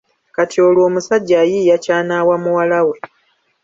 [0.35, 2.97] Kati olwo omusajja ayiiya ky’anaawa muwala we.